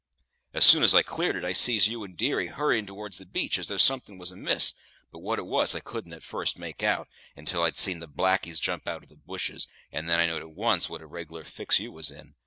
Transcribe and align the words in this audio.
As 0.55 0.65
soon 0.65 0.81
as 0.81 0.95
I 0.95 1.03
cleared 1.03 1.35
it, 1.35 1.45
I 1.45 1.51
sees 1.53 1.87
you 1.87 2.03
and 2.03 2.17
dearie 2.17 2.47
hurryin' 2.47 2.87
towards 2.87 3.19
the 3.19 3.25
beach, 3.27 3.59
as 3.59 3.67
though 3.67 3.77
somethin' 3.77 4.17
was 4.17 4.31
amiss, 4.31 4.73
but 5.11 5.19
what 5.19 5.37
it 5.37 5.45
was 5.45 5.75
I 5.75 5.79
couldn't 5.79 6.13
at 6.13 6.23
first 6.23 6.57
make 6.57 6.81
out, 6.81 7.07
until 7.35 7.61
I 7.61 7.71
see'd 7.73 7.99
the 7.99 8.07
blackies 8.07 8.59
jump 8.59 8.87
out 8.87 9.03
of 9.03 9.09
the 9.09 9.15
bushes, 9.15 9.67
and 9.91 10.09
then 10.09 10.19
I 10.19 10.25
knowed 10.25 10.41
at 10.41 10.55
once 10.55 10.89
what 10.89 11.03
a 11.03 11.05
reg'lar 11.05 11.43
fix 11.43 11.77
you 11.77 11.91
was 11.91 12.09
in. 12.09 12.33